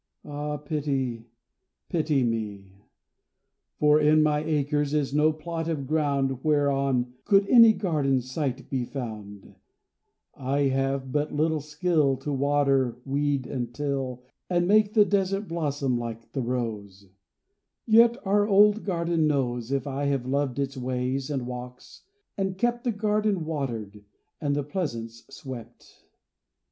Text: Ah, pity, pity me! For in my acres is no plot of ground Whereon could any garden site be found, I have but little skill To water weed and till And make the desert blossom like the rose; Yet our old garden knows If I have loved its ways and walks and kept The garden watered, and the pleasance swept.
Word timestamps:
Ah, 0.25 0.57
pity, 0.57 1.27
pity 1.87 2.23
me! 2.23 2.87
For 3.77 3.99
in 3.99 4.23
my 4.23 4.43
acres 4.43 4.95
is 4.95 5.13
no 5.13 5.31
plot 5.31 5.67
of 5.67 5.85
ground 5.85 6.39
Whereon 6.43 7.13
could 7.23 7.47
any 7.47 7.73
garden 7.73 8.19
site 8.19 8.67
be 8.67 8.83
found, 8.83 9.53
I 10.33 10.61
have 10.69 11.11
but 11.11 11.35
little 11.35 11.61
skill 11.61 12.17
To 12.17 12.33
water 12.33 12.97
weed 13.05 13.45
and 13.45 13.75
till 13.75 14.23
And 14.49 14.67
make 14.67 14.95
the 14.95 15.05
desert 15.05 15.47
blossom 15.47 15.99
like 15.99 16.31
the 16.31 16.41
rose; 16.41 17.07
Yet 17.85 18.17
our 18.25 18.47
old 18.47 18.83
garden 18.83 19.27
knows 19.27 19.71
If 19.71 19.85
I 19.85 20.05
have 20.05 20.25
loved 20.25 20.57
its 20.57 20.75
ways 20.75 21.29
and 21.29 21.45
walks 21.45 22.01
and 22.39 22.57
kept 22.57 22.85
The 22.85 22.91
garden 22.91 23.45
watered, 23.45 24.03
and 24.41 24.55
the 24.55 24.63
pleasance 24.63 25.25
swept. 25.29 26.05